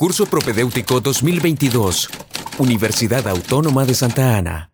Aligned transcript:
Curso 0.00 0.24
Propedéutico 0.24 1.02
2022. 1.02 2.08
Universidad 2.56 3.28
Autónoma 3.28 3.84
de 3.84 3.94
Santa 3.94 4.34
Ana. 4.38 4.69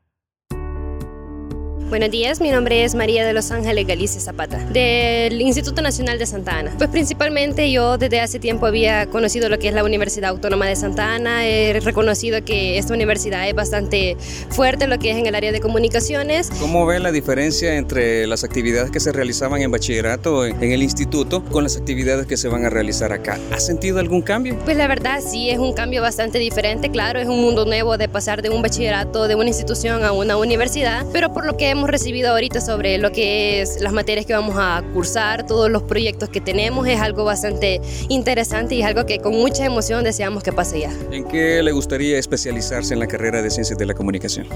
Buenos 1.89 2.11
días, 2.11 2.41
mi 2.41 2.51
nombre 2.51 2.83
es 2.83 2.97
María 2.97 3.25
de 3.25 3.33
Los 3.33 3.53
Ángeles 3.53 3.87
Galicia 3.87 4.21
Zapata, 4.21 4.59
del 4.59 5.41
Instituto 5.41 5.83
Nacional 5.83 6.19
de 6.19 6.27
Santa 6.27 6.59
Ana. 6.59 6.75
Pues 6.77 6.91
principalmente 6.91 7.71
yo 7.71 7.97
desde 7.97 8.21
hace 8.21 8.41
tiempo 8.41 8.67
había 8.67 9.07
conocido 9.07 9.49
lo 9.49 9.61
que 9.61 9.69
es 9.69 9.75
la 9.75 9.85
Universidad 9.85 10.31
Autónoma 10.31 10.67
de 10.67 10.75
Santa 10.75 11.15
Ana, 11.15 11.47
he 11.47 11.79
reconocido 11.79 12.45
que 12.45 12.77
esta 12.77 12.93
universidad 12.93 13.49
es 13.49 13.55
bastante 13.55 14.17
fuerte 14.51 14.89
lo 14.89 14.99
que 14.99 15.13
es 15.13 15.17
en 15.17 15.27
el 15.27 15.37
área 15.37 15.53
de 15.53 15.61
comunicaciones. 15.61 16.51
¿Cómo 16.59 16.87
ve 16.87 16.99
la 16.99 17.13
diferencia 17.13 17.77
entre 17.77 18.27
las 18.27 18.43
actividades 18.43 18.91
que 18.91 18.99
se 18.99 19.13
realizaban 19.13 19.63
en 19.63 19.71
bachillerato 19.71 20.45
en 20.45 20.73
el 20.73 20.83
instituto 20.83 21.45
con 21.45 21.63
las 21.63 21.77
actividades 21.77 22.27
que 22.27 22.37
se 22.37 22.49
van 22.49 22.65
a 22.65 22.69
realizar 22.69 23.13
acá? 23.13 23.39
¿Ha 23.53 23.61
sentido 23.61 24.01
algún 24.01 24.23
cambio? 24.23 24.59
Pues 24.65 24.77
la 24.77 24.89
verdad 24.89 25.21
sí, 25.25 25.51
es 25.51 25.59
un 25.59 25.73
cambio 25.73 26.03
bastante 26.03 26.41
diferente, 26.41 26.91
claro, 26.91 27.21
es 27.21 27.29
un 27.29 27.41
mundo 27.41 27.65
nuevo 27.65 27.97
de 27.97 28.09
pasar 28.09 28.43
de 28.43 28.51
un 28.51 28.61
bachillerato, 28.61 29.29
de 29.29 29.37
una 29.37 29.47
institución 29.47 30.03
a 30.03 30.11
una 30.11 30.37
universidad, 30.37 31.07
pero 31.13 31.33
por 31.33 31.47
lo 31.47 31.57
que 31.57 31.76
hemos 31.77 31.91
recibido 31.91 32.31
ahorita 32.31 32.61
sobre 32.61 32.97
lo 32.99 33.13
que 33.13 33.61
es 33.61 33.81
las 33.81 33.93
materias 33.93 34.25
que 34.25 34.33
vamos 34.33 34.57
a 34.59 34.83
cursar, 34.95 35.47
todos 35.47 35.71
los 35.71 35.83
proyectos 35.83 36.31
que 36.31 36.41
tenemos, 36.41 36.87
es 36.89 36.99
algo 37.01 37.25
bastante 37.25 37.81
interesante 38.09 38.75
y 38.77 38.81
es 38.81 38.87
algo 38.87 39.05
que 39.05 39.19
con 39.19 39.35
mucha 39.35 39.65
emoción 39.65 40.03
deseamos 40.03 40.43
que 40.43 40.53
pase 40.53 40.81
ya. 40.81 40.93
¿En 41.13 41.25
qué 41.25 41.63
le 41.63 41.73
gustaría 41.73 42.19
especializarse 42.19 42.95
en 42.95 43.01
la 43.01 43.07
carrera 43.07 43.43
de 43.43 43.51
Ciencias 43.51 43.79
de 43.79 43.85
la 43.85 43.95
Comunicación? 43.95 44.47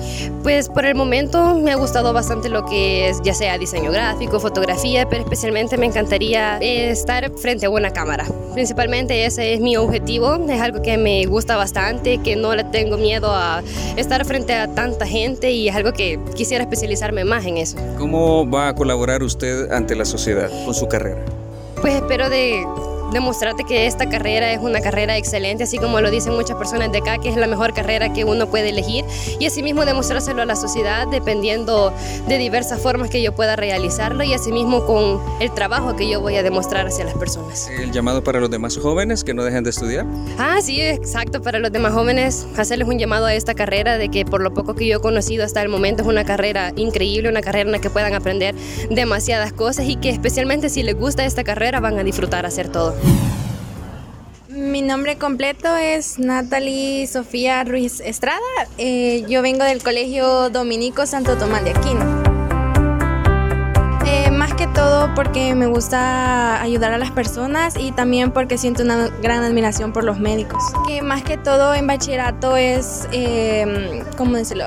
Pues 0.43 0.69
por 0.69 0.87
el 0.87 0.95
momento 0.95 1.55
me 1.57 1.73
ha 1.73 1.77
gustado 1.77 2.13
bastante 2.13 2.49
lo 2.49 2.65
que 2.65 3.11
es 3.11 3.21
ya 3.23 3.35
sea 3.35 3.59
diseño 3.59 3.93
gráfico, 3.93 4.41
fotografía, 4.41 5.07
pero 5.09 5.23
especialmente 5.23 5.77
me 5.77 5.87
encantaría 5.87 6.57
estar 6.59 7.31
frente 7.37 7.67
a 7.67 7.71
una 7.71 7.91
cámara. 7.91 8.27
Principalmente 8.53 9.25
ese 9.25 9.55
es 9.55 9.61
mi 9.61 9.77
objetivo, 9.77 10.39
es 10.49 10.61
algo 10.61 10.83
que 10.83 10.97
me 10.97 11.25
gusta 11.27 11.57
bastante, 11.57 12.19
que 12.19 12.37
no 12.37 12.55
le 12.55 12.65
tengo 12.65 12.97
miedo 12.97 13.31
a 13.33 13.63
estar 13.97 14.25
frente 14.25 14.55
a 14.55 14.69
tanta 14.69 15.07
gente 15.07 15.51
y 15.53 15.69
es 15.69 15.77
algo 15.77 15.93
que 15.93 16.19
quisiera 16.35 16.65
especializar 16.65 17.13
más 17.25 17.47
en 17.47 17.57
eso. 17.57 17.77
¿Cómo 17.99 18.49
va 18.49 18.69
a 18.69 18.75
colaborar 18.75 19.23
usted 19.23 19.71
ante 19.73 19.95
la 19.95 20.05
sociedad 20.05 20.51
con 20.65 20.75
su 20.75 20.87
carrera? 20.89 21.25
Pues 21.81 21.95
espero 21.95 22.29
de 22.29 22.63
demostrarte 23.13 23.65
que 23.65 23.87
esta 23.87 24.09
carrera 24.09 24.53
es 24.53 24.61
una 24.61 24.81
carrera 24.81 25.17
excelente, 25.17 25.65
así 25.65 25.79
como 25.79 26.01
lo 26.01 26.11
dicen 26.11 26.35
muchas 26.35 26.57
personas 26.57 26.93
de 26.93 26.99
acá, 26.99 27.19
que 27.19 27.29
es 27.29 27.37
la 27.37 27.47
mejor 27.47 27.75
carrera 27.75 28.13
que 28.13 28.25
uno 28.25 28.47
puede 28.47 28.71
elegir 28.71 29.05
y 29.39 29.47
asimismo 29.47 29.85
demostrárselo 29.85 30.43
a 30.43 30.45
la 30.45 30.57
sociedad 30.57 31.07
dependiendo 31.09 31.93
de 32.29 32.39
diversas 32.39 32.81
formas 32.81 33.11
que 33.11 33.23
yo 33.23 33.35
pueda 33.35 33.57
realizarlo 33.57 34.23
y 34.23 34.33
asimismo 34.35 34.85
con 34.87 35.21
el 35.41 35.53
trabajo 35.53 35.97
que 35.97 36.09
yo 36.09 36.21
voy 36.21 36.37
a 36.37 36.43
demostrar 36.43 36.87
hacia 36.87 37.05
las 37.05 37.15
personas. 37.15 37.69
¿El 37.69 37.93
llamado 37.93 38.23
para 38.23 38.41
los 38.41 38.51
demás 38.51 38.77
jóvenes 38.77 39.25
que 39.25 39.35
no 39.35 39.45
dejen 39.45 39.65
de 39.65 39.71
estudiar? 39.71 40.07
Ah, 40.39 40.59
sí, 40.63 40.81
exacto, 40.81 41.41
para 41.43 41.59
los 41.59 41.73
demás 41.73 41.93
jóvenes 41.93 42.47
hacerles 42.57 42.89
un 42.89 42.99
llamado 42.99 43.27
a 43.27 43.35
esta 43.35 43.55
carrera 43.55 43.99
de 43.99 44.09
que 44.09 44.25
por 44.25 44.43
lo 44.43 44.53
poco 44.55 44.75
que 44.75 44.87
yo 44.87 44.99
he 44.99 45.01
conocido 45.01 45.45
hasta 45.45 45.63
el 45.63 45.69
momento 45.69 46.03
es 46.03 46.09
una 46.09 46.25
carrera 46.25 46.73
increíble, 46.77 47.29
una 47.29 47.43
carrera 47.43 47.67
en 47.67 47.73
la 47.73 47.81
que 47.81 47.91
puedan 47.91 48.15
aprender 48.15 48.55
demasiadas 48.91 49.53
cosas 49.53 49.87
y 49.87 49.97
que 49.97 50.11
especialmente 50.11 50.69
si 50.69 50.83
les 50.83 50.97
gusta 50.97 51.25
esta 51.25 51.45
carrera 51.45 51.81
van 51.81 51.99
a 51.99 52.05
disfrutar 52.05 52.47
hacer 52.47 52.69
todo. 52.69 52.95
Mi 54.49 54.83
nombre 54.83 55.17
completo 55.17 55.77
es 55.77 56.19
Natalie 56.19 57.07
Sofía 57.07 57.65
Ruiz 57.65 58.01
Estrada. 58.01 58.41
Eh, 58.79 59.25
yo 59.29 59.43
vengo 59.43 59.65
del 59.65 59.83
Colegio 59.83 60.51
Dominico 60.51 61.07
Santo 61.07 61.37
Tomás 61.37 61.65
de 61.65 61.71
Aquino. 61.71 62.23
Eh, 64.07 64.31
más 64.31 64.55
que 64.55 64.67
todo 64.67 65.15
porque 65.15 65.55
me 65.55 65.67
gusta 65.67 66.61
ayudar 66.61 66.93
a 66.93 66.99
las 66.99 67.11
personas 67.11 67.75
y 67.79 67.93
también 67.93 68.33
porque 68.33 68.59
siento 68.59 68.83
una 68.83 69.09
gran 69.23 69.45
admiración 69.45 69.93
por 69.93 70.05
los 70.05 70.19
médicos. 70.19 70.63
Que 70.87 71.01
más 71.01 71.23
que 71.23 71.37
todo 71.37 71.75
en 71.75 71.87
bachillerato 71.87 72.57
es, 72.57 73.07
eh, 73.13 74.03
¿cómo 74.17 74.37
decirlo? 74.37 74.65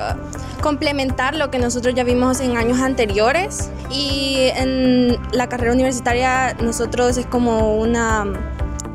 Complementar 0.64 1.34
lo 1.34 1.50
que 1.50 1.58
nosotros 1.58 1.94
ya 1.94 2.04
vimos 2.04 2.40
en 2.40 2.56
años 2.56 2.80
anteriores 2.80 3.68
y 3.90 4.48
en 4.56 5.18
la 5.30 5.46
carrera 5.46 5.74
universitaria 5.74 6.54
nosotros 6.54 7.18
es 7.18 7.26
como 7.26 7.76
una 7.76 8.24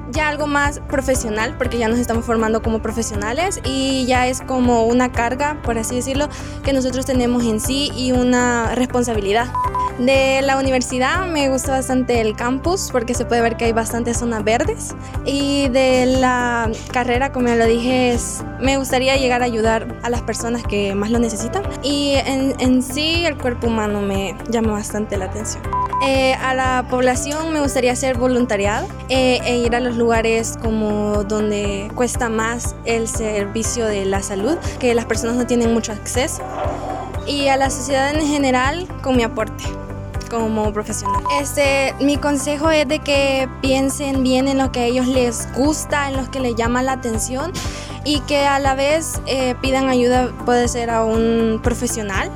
ya 0.10 0.30
algo 0.30 0.48
más 0.48 0.80
profesional, 0.80 1.54
porque 1.60 1.78
ya 1.78 1.88
nos 1.88 2.00
estamos 2.00 2.26
formando 2.26 2.64
como 2.64 2.82
profesionales 2.82 3.62
y 3.64 4.08
ya 4.08 4.26
es 4.26 4.42
como 4.42 4.86
una 4.86 5.12
carga, 5.12 5.62
por 5.62 5.78
así 5.78 5.96
decirlo, 5.96 6.28
que 6.64 6.74
nosotros 6.74 7.06
tenemos 7.06 7.44
en 7.44 7.60
sí 7.60 7.92
y 7.96 8.14
una 8.14 8.74
responsabilidad. 8.74 9.46
De 10.00 10.42
la 10.42 10.58
universidad 10.58 11.28
me 11.28 11.50
gusta 11.50 11.74
bastante 11.74 12.22
el 12.22 12.34
campus 12.34 12.88
porque 12.90 13.14
se 13.14 13.26
puede 13.26 13.42
ver 13.42 13.58
que 13.58 13.66
hay 13.66 13.74
bastantes 13.74 14.18
zonas 14.18 14.46
verdes. 14.46 14.96
Y 15.26 15.68
de 15.68 16.06
la 16.06 16.72
carrera, 16.94 17.34
como 17.34 17.50
ya 17.50 17.58
lo 17.58 17.66
dije, 17.66 18.14
es, 18.14 18.42
me 18.62 18.78
gustaría 18.78 19.18
llegar 19.18 19.42
a 19.42 19.46
ayudar 19.46 20.00
a 20.02 20.10
las 20.10 20.22
personas 20.22 20.64
que 20.64 20.96
más 20.96 21.12
lo 21.12 21.20
necesitan. 21.20 21.64
Y 21.84 22.14
en, 22.16 22.82
sí 22.82 23.26
el 23.26 23.38
cuerpo 23.38 23.68
humano 23.68 24.00
me 24.00 24.38
llama 24.50 24.72
bastante 24.72 25.18
la 25.18 25.26
atención. 25.26 25.64
Eh, 26.08 26.34
a 26.36 26.54
la 26.54 26.88
población 26.90 27.52
me 27.52 27.60
gustaría 27.60 27.92
hacer 27.92 28.18
voluntariado 28.18 28.88
eh, 29.10 29.42
e 29.44 29.58
ir 29.58 29.76
a 29.76 29.82
los 29.82 29.98
lugares 29.98 30.58
como 30.62 31.26
donde 31.26 31.92
cuesta 31.94 32.30
más 32.30 32.74
el 32.86 33.10
servicio 33.10 33.86
de 33.86 34.06
la 34.06 34.24
salud, 34.24 34.56
que 34.80 34.94
las 34.94 35.04
personas 35.04 35.36
no 35.36 35.46
tienen 35.46 35.74
mucho 35.74 35.92
acceso. 35.92 36.42
Y 37.28 37.50
a 37.50 37.58
la 37.58 37.70
sociedad 37.70 38.16
en 38.16 38.26
general 38.26 38.88
con 39.02 39.18
mi 39.18 39.24
aporte 39.24 39.66
como 40.30 40.72
profesional. 40.72 41.22
Este, 41.42 41.94
mi 42.00 42.18
consejo 42.18 42.70
es 42.70 42.88
de 42.88 43.00
que 43.00 43.50
piensen 43.62 44.24
bien 44.24 44.48
en 44.48 44.58
lo 44.58 44.72
que 44.72 44.82
a 44.82 44.86
ellos 44.86 45.08
les 45.08 45.52
gusta, 45.54 46.10
en 46.10 46.18
lo 46.18 46.30
que 46.32 46.40
les 46.40 46.56
llama 46.56 46.82
la 46.84 46.94
atención 46.94 47.52
y 48.06 48.22
que 48.22 48.46
a 48.46 48.60
la 48.60 48.76
vez 48.76 49.22
eh, 49.26 49.56
pidan 49.62 49.90
ayuda, 49.90 50.32
puede 50.46 50.68
ser 50.68 50.90
a 50.90 51.04
un 51.04 51.60
profesional 51.62 52.32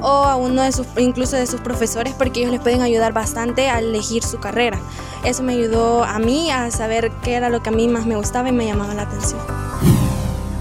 o 0.00 0.24
a 0.24 0.36
uno 0.36 0.62
de 0.62 0.72
sus, 0.72 0.86
incluso 0.96 1.36
de 1.36 1.46
sus 1.46 1.60
profesores, 1.60 2.14
porque 2.14 2.40
ellos 2.40 2.52
les 2.52 2.60
pueden 2.60 2.82
ayudar 2.82 3.12
bastante 3.12 3.68
a 3.68 3.78
elegir 3.78 4.22
su 4.22 4.38
carrera. 4.38 4.78
Eso 5.24 5.42
me 5.42 5.54
ayudó 5.54 6.04
a 6.04 6.18
mí 6.18 6.50
a 6.50 6.70
saber 6.70 7.10
qué 7.22 7.34
era 7.34 7.48
lo 7.48 7.62
que 7.62 7.70
a 7.70 7.72
mí 7.72 7.88
más 7.88 8.06
me 8.06 8.16
gustaba 8.16 8.48
y 8.48 8.52
me 8.52 8.66
llamaba 8.66 8.94
la 8.94 9.02
atención. 9.02 9.40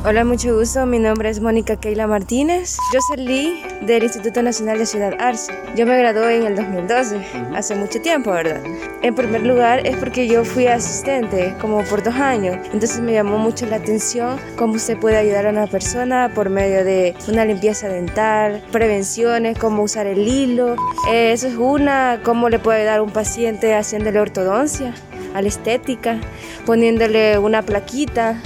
Hola, 0.05 0.23
mucho 0.23 0.55
gusto. 0.55 0.85
Mi 0.85 0.99
nombre 0.99 1.27
es 1.27 1.41
Mónica 1.41 1.75
Keila 1.75 2.05
Martínez. 2.05 2.77
Yo 2.93 2.99
salí 3.01 3.63
del 3.81 4.03
Instituto 4.03 4.41
Nacional 4.43 4.77
de 4.77 4.85
Ciudad 4.85 5.15
Arce. 5.19 5.51
Yo 5.75 5.87
me 5.87 5.97
gradué 5.97 6.37
en 6.37 6.43
el 6.43 6.55
2012, 6.55 7.19
hace 7.55 7.75
mucho 7.75 7.99
tiempo, 7.99 8.31
¿verdad? 8.31 8.61
En 9.01 9.15
primer 9.15 9.41
lugar 9.41 9.85
es 9.85 9.97
porque 9.97 10.27
yo 10.27 10.45
fui 10.45 10.67
asistente 10.67 11.55
como 11.59 11.83
por 11.83 12.03
dos 12.03 12.13
años. 12.13 12.57
Entonces 12.71 13.01
me 13.01 13.13
llamó 13.13 13.39
mucho 13.39 13.65
la 13.65 13.77
atención 13.77 14.39
cómo 14.55 14.73
usted 14.73 14.97
puede 14.99 15.17
ayudar 15.17 15.47
a 15.47 15.49
una 15.49 15.65
persona 15.65 16.31
por 16.33 16.51
medio 16.51 16.85
de 16.85 17.15
una 17.27 17.43
limpieza 17.43 17.89
dental, 17.89 18.63
prevenciones, 18.71 19.57
cómo 19.57 19.81
usar 19.81 20.05
el 20.05 20.27
hilo. 20.27 20.75
Eh, 21.11 21.31
eso 21.33 21.47
es 21.47 21.55
una, 21.55 22.21
cómo 22.23 22.49
le 22.49 22.59
puede 22.59 22.81
ayudar 22.81 22.99
a 22.99 23.03
un 23.03 23.11
paciente 23.11 23.73
haciéndole 23.73 24.19
ortodoncia, 24.19 24.93
a 25.33 25.41
la 25.41 25.47
estética, 25.47 26.21
poniéndole 26.65 27.39
una 27.39 27.63
plaquita 27.63 28.39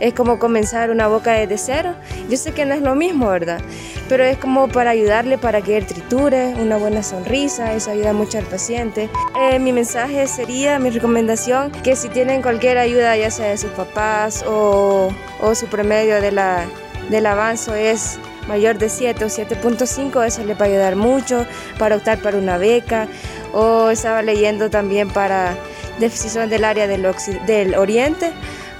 es 0.00 0.14
como 0.14 0.38
comenzar 0.38 0.90
una 0.90 1.08
boca 1.08 1.32
desde 1.32 1.58
cero. 1.58 1.94
Yo 2.28 2.36
sé 2.36 2.52
que 2.52 2.64
no 2.64 2.74
es 2.74 2.82
lo 2.82 2.94
mismo, 2.94 3.28
¿verdad? 3.28 3.60
Pero 4.08 4.24
es 4.24 4.36
como 4.38 4.68
para 4.68 4.90
ayudarle 4.90 5.38
para 5.38 5.60
que 5.60 5.76
él 5.76 5.86
triture, 5.86 6.54
una 6.54 6.76
buena 6.76 7.02
sonrisa, 7.02 7.74
eso 7.74 7.90
ayuda 7.90 8.12
mucho 8.12 8.38
al 8.38 8.44
paciente. 8.44 9.08
Eh, 9.40 9.58
mi 9.58 9.72
mensaje 9.72 10.26
sería, 10.26 10.78
mi 10.78 10.90
recomendación, 10.90 11.70
que 11.70 11.96
si 11.96 12.08
tienen 12.08 12.42
cualquier 12.42 12.78
ayuda, 12.78 13.16
ya 13.16 13.30
sea 13.30 13.48
de 13.48 13.58
sus 13.58 13.70
papás 13.70 14.44
o, 14.46 15.12
su 15.54 15.66
promedio 15.66 16.20
del 16.20 17.26
avance 17.26 17.90
es 17.90 18.18
mayor 18.48 18.78
de 18.78 18.88
7 18.88 19.24
o 19.24 19.28
7.5, 19.28 20.26
eso 20.26 20.44
le 20.44 20.54
va 20.54 20.66
a 20.66 20.68
ayudar 20.68 20.96
mucho 20.96 21.46
para 21.78 21.96
optar 21.96 22.18
para 22.18 22.38
una 22.38 22.58
beca. 22.58 23.08
O 23.52 23.90
estaba 23.90 24.22
leyendo 24.22 24.68
también 24.68 25.08
para 25.08 25.56
decisión 26.00 26.50
del 26.50 26.64
área 26.64 26.88
del 26.88 27.74
oriente 27.76 28.32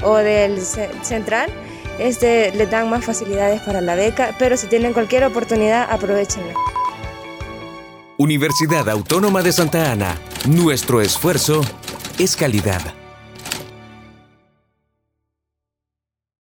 o 0.05 0.17
del 0.17 0.61
central, 0.61 1.51
este, 1.99 2.53
les 2.55 2.71
dan 2.71 2.91
más 2.91 3.05
facilidades 3.05 3.61
para 3.63 3.81
la 3.81 3.95
beca, 3.95 4.35
pero 4.39 4.57
si 4.57 4.67
tienen 4.67 4.93
cualquier 4.93 5.25
oportunidad, 5.25 5.91
aprovechenla. 5.91 6.55
Universidad 8.17 8.89
Autónoma 8.89 9.43
de 9.43 9.53
Santa 9.53 9.91
Ana, 9.91 10.17
nuestro 10.47 11.01
esfuerzo 11.01 11.63
es 12.19 12.37
calidad. 12.37 13.04